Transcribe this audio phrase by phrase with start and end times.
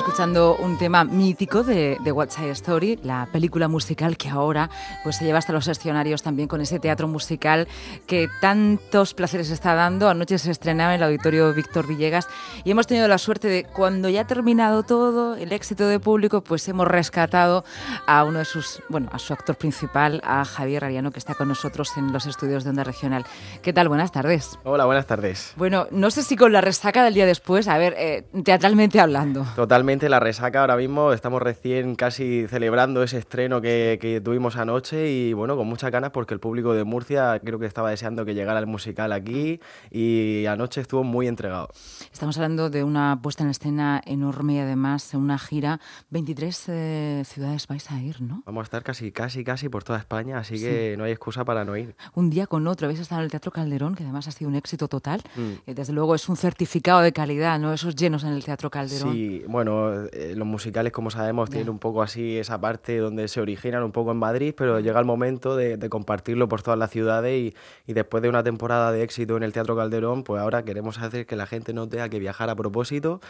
[0.00, 4.70] Escuchando un tema mítico de, de What's Side Story, la película musical que ahora
[5.04, 7.68] pues, se lleva hasta los escenarios también con ese teatro musical
[8.06, 10.08] que tantos placeres está dando.
[10.08, 12.28] Anoche se estrenaba en el auditorio Víctor Villegas
[12.64, 16.40] y hemos tenido la suerte de cuando ya ha terminado todo, el éxito de público,
[16.40, 17.62] pues hemos rescatado
[18.06, 21.46] a uno de sus, bueno, a su actor principal, a Javier Ariano, que está con
[21.46, 23.26] nosotros en los estudios de Onda Regional.
[23.60, 23.88] ¿Qué tal?
[23.88, 24.58] Buenas tardes.
[24.64, 25.52] Hola, buenas tardes.
[25.56, 29.44] Bueno, no sé si con la resaca del día después, a ver, eh, teatralmente hablando.
[29.54, 35.10] Totalmente la resaca ahora mismo, estamos recién casi celebrando ese estreno que, que, tuvimos anoche
[35.10, 38.34] y bueno, con muchas ganas porque el público de Murcia creo que estaba deseando que
[38.34, 39.58] llegara el musical aquí
[39.90, 41.70] y anoche estuvo muy entregado.
[42.12, 47.66] Estamos hablando de una puesta en escena enorme y además una gira, 23 eh, ciudades
[47.66, 48.44] vais a ir, ¿no?
[48.46, 50.64] Vamos a estar casi, casi, casi por toda España, así sí.
[50.64, 51.96] que no hay excusa para no ir.
[52.14, 54.54] Un día con otro, habéis estado en el Teatro Calderón, que además ha sido un
[54.54, 55.72] éxito total, mm.
[55.72, 57.72] desde luego es un certificado de calidad, ¿no?
[57.72, 59.12] Esos llenos en el Teatro Calderón.
[59.12, 59.79] Sí, bueno,
[60.12, 61.56] eh, los musicales, como sabemos, yeah.
[61.56, 64.98] tienen un poco así esa parte donde se originan un poco en Madrid, pero llega
[64.98, 67.54] el momento de, de compartirlo por todas las ciudades y,
[67.86, 71.26] y, después de una temporada de éxito en el Teatro Calderón, pues ahora queremos hacer
[71.26, 73.20] que la gente no tenga que viajar a propósito,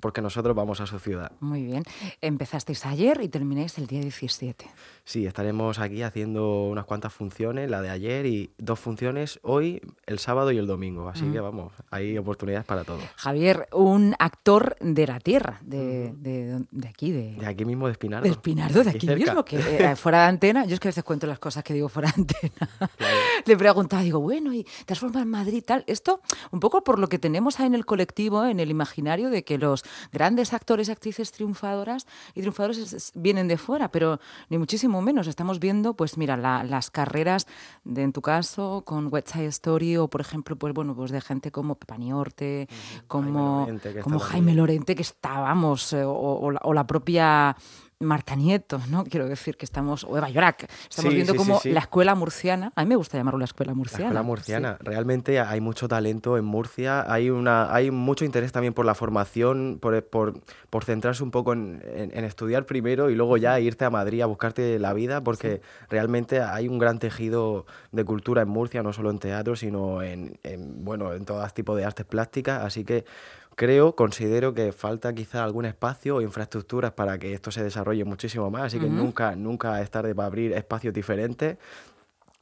[0.00, 1.32] porque nosotros vamos a su ciudad.
[1.40, 1.82] Muy bien.
[2.20, 4.66] Empezasteis ayer y termináis el día 17.
[5.04, 10.18] Sí, estaremos aquí haciendo unas cuantas funciones, la de ayer y dos funciones hoy, el
[10.18, 11.08] sábado y el domingo.
[11.08, 11.32] Así mm.
[11.32, 13.02] que vamos, hay oportunidades para todos.
[13.16, 17.36] Javier, un actor de la tierra, de, de, de aquí, de...
[17.36, 18.24] De aquí mismo, de Espinardo.
[18.24, 20.64] De Espinardo, de aquí, aquí mismo, que eh, fuera de antena.
[20.64, 22.68] Yo es que a veces cuento las cosas que digo fuera de antena.
[22.78, 23.16] Claro.
[23.46, 25.84] Le preguntaba, digo, bueno, ¿y te has formado en Madrid tal?
[25.86, 26.20] Esto,
[26.50, 29.58] un poco por lo que tenemos ahí en el colectivo, en el imaginario, de que
[29.58, 34.58] los grandes actores y actrices triunfadoras y triunfadores es, es, vienen de fuera, pero ni
[34.58, 35.26] muchísimo menos.
[35.26, 37.46] Estamos viendo, pues mira, la, las carreras,
[37.84, 41.20] de, en tu caso, con West Side Story o, por ejemplo, pues bueno, pues de
[41.20, 43.06] gente como Pepani Orte, uh -huh.
[43.06, 47.56] como, Jaime Lorente, como Jaime Lorente, que estábamos, eh, o, o, la, o la propia
[48.02, 49.04] Marta Nieto, ¿no?
[49.04, 52.14] Quiero decir que estamos, o Eva Llorac, estamos sí, viendo sí, como sí, la escuela
[52.14, 54.04] murciana, a mí me gusta llamarlo la escuela murciana.
[54.04, 58.74] La escuela murciana, realmente hay mucho talento en Murcia, hay, una, hay mucho interés también
[58.74, 63.14] por la formación, por, por, por centrarse un poco en, en, en, estudiar primero y
[63.14, 67.66] luego ya irte a Madrid a buscarte la vida, porque realmente hay un gran tejido
[67.92, 71.76] de cultura en Murcia, no solo en teatro, sino en, en bueno, en todo tipo
[71.76, 73.04] de artes plásticas, así que
[73.54, 78.50] creo, considero que falta quizá algún espacio o infraestructuras para que esto se desarrolle muchísimo
[78.50, 78.92] más, así que uh -huh.
[78.92, 81.58] nunca, nunca es tarde para abrir espacios diferentes.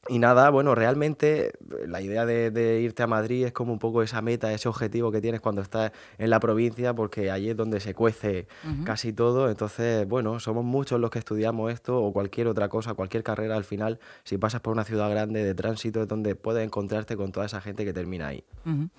[0.07, 1.51] Y nada, bueno, realmente
[1.85, 5.11] la idea de, de, irte a Madrid es como un poco esa meta, ese objetivo
[5.11, 8.83] que tienes cuando estás en la provincia, porque allí es donde se cuece uh -huh.
[8.83, 9.47] casi todo.
[9.47, 13.63] Entonces, bueno, somos muchos los que estudiamos esto o cualquier otra cosa, cualquier carrera al
[13.63, 17.45] final, si pasas por una ciudad grande de tránsito, es donde puedes encontrarte con toda
[17.45, 18.43] esa gente que termina ahí.
[18.65, 18.89] Uh -huh.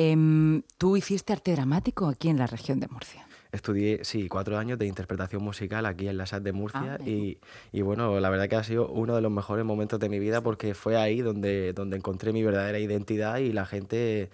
[0.00, 3.26] Eh, Tú hiciste arte dramático aquí en la región de Murcia.
[3.52, 7.38] Estudié, sí, cuatro años de interpretación musical aquí en la SAT de Murcia ah, y,
[7.72, 10.40] y, bueno, la verdad que ha sido uno de los mejores momentos de mi vida
[10.40, 14.30] porque fue ahí donde, donde encontré mi verdadera identidad y la gente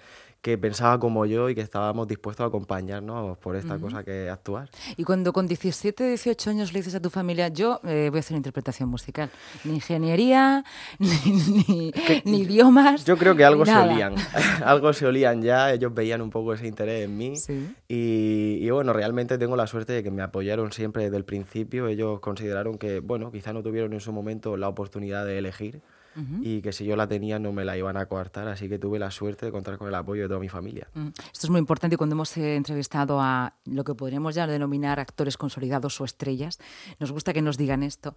[0.46, 3.80] que pensaba como yo y que estábamos dispuestos a acompañarnos por esta uh -huh.
[3.80, 4.70] cosa que actuar.
[4.96, 8.20] Y cuando con 17, 18 años le dices a tu familia, yo eh, voy a
[8.20, 9.28] hacer interpretación musical,
[9.64, 10.62] ni ingeniería,
[11.00, 11.32] ni,
[11.66, 11.92] ni,
[12.24, 13.04] ni idiomas.
[13.04, 14.14] Yo creo que algo se olían,
[14.64, 17.74] algo se olían ya, ellos veían un poco ese interés en mí sí.
[17.88, 21.88] y, y, bueno, realmente tengo la suerte de que me apoyaron siempre desde el principio,
[21.88, 25.82] ellos consideraron que, bueno, quizá no tuvieron en su momento la oportunidad de elegir,
[26.16, 26.40] Uh -huh.
[26.42, 28.98] y que si yo la tenía no me la iban a coartar, así que tuve
[28.98, 30.88] la suerte de contar con el apoyo de toda mi familia.
[30.94, 31.12] Uh -huh.
[31.32, 35.36] Esto es muy importante cuando hemos eh, entrevistado a lo que podríamos ya denominar actores
[35.36, 36.58] consolidados o estrellas.
[36.98, 38.16] Nos gusta que nos digan esto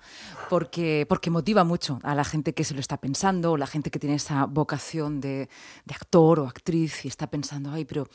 [0.49, 3.91] porque, porque motiva mucho a la gente que se lo está pensando, o la gente
[3.91, 5.49] que tiene esa vocación de,
[5.85, 8.07] de actor o actriz y está pensando, ay, pero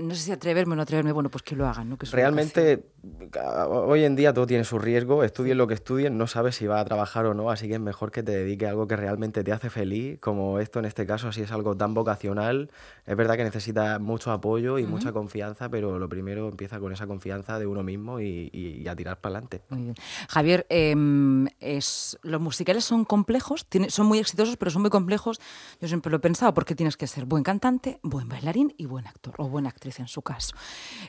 [0.00, 1.88] no sé si atreverme o no atreverme, bueno, pues que lo hagan.
[1.88, 1.96] ¿no?
[1.96, 2.84] Que Realmente,
[3.68, 6.80] hoy en día todo tiene su riesgo, estudien lo que estudien, no sabes si va
[6.80, 9.44] a trabajar o no, así que es mejor que te dedique a algo que realmente
[9.44, 12.70] te hace feliz, como esto en este caso, si es algo tan vocacional,
[13.04, 14.90] es verdad que necesita mucho apoyo y uh -huh.
[14.90, 18.88] mucha confianza, pero lo primero empieza con esa confianza de uno mismo y, y, y
[18.88, 19.62] a tirar para adelante.
[20.28, 20.94] Javier, eh,
[21.60, 25.40] es, los musicales son complejos, tiene, son muy exitosos, pero son muy complejos,
[25.80, 29.06] yo siempre lo he pensado, porque tienes que ser buen cantante, buen bailarín y buen
[29.06, 30.54] actor, o buena actriz en su caso.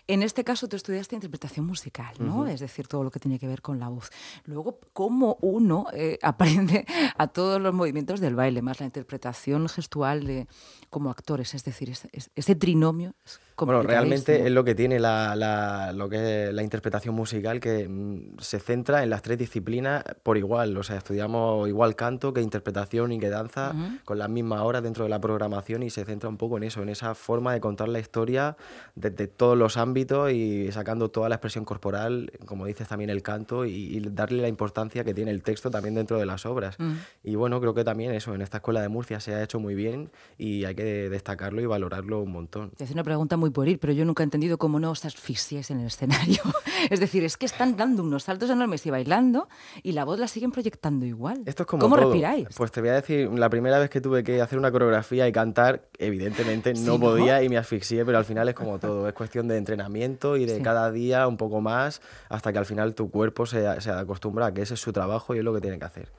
[0.08, 2.42] En este caso tú estudiaste interpretación musical, ¿no?
[2.42, 2.54] Uh -huh.
[2.54, 4.10] Es decir, todo lo que tiene que ver con la voz.
[4.46, 6.86] Luego, ¿cómo uno eh, aprende
[7.18, 10.48] a todos los movimientos del baile, más la interpretación gestual de
[10.90, 11.54] como actores?
[11.54, 16.10] Es decir, ese, ese trinomio es bueno, realmente es lo que tiene la, la, lo
[16.10, 20.78] que la interpretación musical, que mm, se centra en las tres disciplinas por igual.
[20.78, 24.04] O sea, estudiamos igual canto que interpretación y que danza uh -huh.
[24.04, 26.82] con las mismas horas dentro de la programación y se centra un poco en eso,
[26.82, 28.58] en esa forma de contar la historia
[28.96, 33.66] desde todos los ámbitos y sacando toda la expresión corporal, como dices también el canto,
[33.66, 36.80] y, darle la importancia que tiene el texto también dentro de las obras.
[36.80, 36.94] Mm.
[37.24, 39.76] Y bueno, creo que también eso, en esta escuela de Murcia se ha hecho muy
[39.76, 42.72] bien y hay que destacarlo y valorarlo un montón.
[42.80, 45.72] Es una pregunta muy por ir, pero yo nunca he entendido cómo no os asfixiáis
[45.72, 46.42] en el escenario.
[46.90, 49.48] es decir, es que están dando unos saltos enormes y bailando
[49.84, 51.44] y la voz la siguen proyectando igual.
[51.46, 52.06] Esto es como ¿Cómo todo.
[52.06, 52.48] respiráis?
[52.56, 55.32] Pues te voy a decir, la primera vez que tuve que hacer una coreografía y
[55.32, 59.48] cantar, evidentemente no podía y me asfixié, pero al final es como todo, es cuestión
[59.48, 63.46] de entrenamiento y de cada día un poco más hasta que al final tu cuerpo
[63.46, 65.86] se, se acostumbra a que ese es su trabajo y es lo que tiene que
[65.86, 66.12] hacer.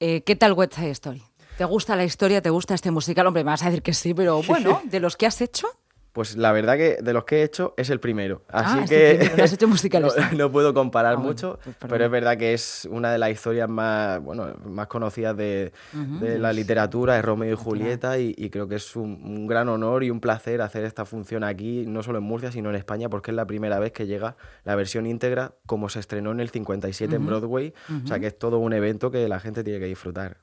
[0.00, 1.22] Eh, ¿Qué tal West Side Story?
[1.56, 2.40] ¿Te gusta la historia?
[2.40, 3.26] ¿Te gusta este musical?
[3.26, 5.66] Hombre, me vas a decir que sí, pero bueno, de los que has hecho.
[6.12, 8.42] Pues la verdad que de los que he hecho es el primero.
[8.48, 10.14] Ah, Así que has hecho musicales.
[10.36, 13.68] no, puedo comparar ah, mucho, pues pero es verdad que es una de las historias
[13.68, 18.96] más, bueno, más conocidas de, la literatura, es Romeo y Julieta, y, creo que es
[18.96, 22.70] un, gran honor y un placer hacer esta función aquí, no solo en Murcia, sino
[22.70, 26.32] en España, porque es la primera vez que llega la versión íntegra como se estrenó
[26.32, 27.74] en el 57 en Broadway.
[28.04, 30.38] O sea que es todo un evento que la gente tiene que disfrutar.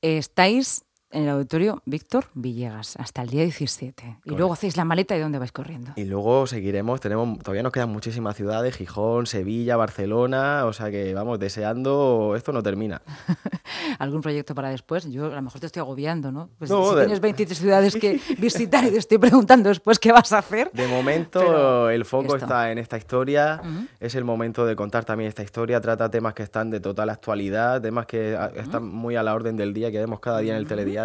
[0.00, 4.18] Estáis en el auditorio Víctor Villegas hasta el día 17.
[4.24, 5.92] Y luego hacéis la maleta y dónde vais corriendo.
[5.96, 11.14] Y luego seguiremos, tenemos todavía nos quedan muchísimas ciudades, Gijón, Sevilla, Barcelona, o sea que
[11.14, 13.00] vamos deseando, esto no termina.
[13.98, 15.10] ¿Algún proyecto para después?
[15.10, 16.50] Yo a lo mejor te estoy agobiando, ¿no?
[16.58, 20.38] Pues si tienes 23 ciudades que visitar y te estoy preguntando después qué vas a
[20.38, 20.70] hacer.
[20.72, 23.62] De momento el foco está en esta historia,
[23.98, 27.80] es el momento de contar también esta historia, trata temas que están de total actualidad,
[27.80, 30.66] temas que están muy a la orden del día, que vemos cada día en el
[30.66, 30.97] telediario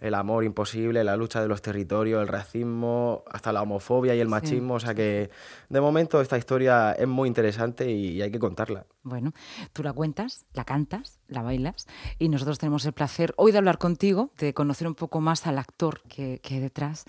[0.00, 4.28] el amor imposible, la lucha de los territorios, el racismo, hasta la homofobia y el
[4.28, 4.74] machismo.
[4.74, 5.30] O sea que
[5.68, 8.86] de momento esta historia es muy interesante y, hay que contarla.
[9.06, 9.32] Bueno,
[9.72, 11.86] tú la cuentas, la cantas, la bailas
[12.18, 15.58] y nosotros tenemos el placer hoy de hablar contigo, de conocer un poco más al
[15.58, 17.04] actor que, hay detrás,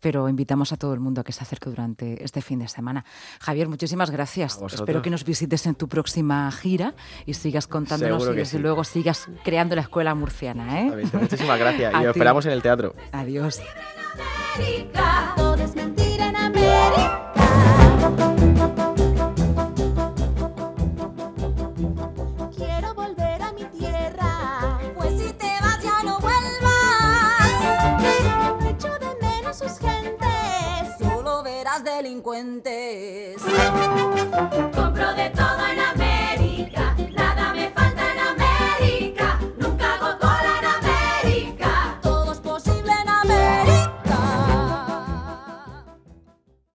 [0.00, 3.04] pero invitamos a todo el mundo a que se acerque durante este fin de semana.
[3.38, 4.58] Javier, muchísimas gracias.
[4.72, 6.94] Espero que nos visites en tu próxima gira
[7.26, 10.80] y sigas contándonos y desde luego sigas creando la escuela murciana.
[10.80, 11.04] ¿eh?
[11.12, 12.94] Muchísimas gracias y os esperamos en el teatro.
[13.12, 13.60] Adiós.
[32.62, 33.42] dientes.
[34.74, 36.91] Compro de todo en América.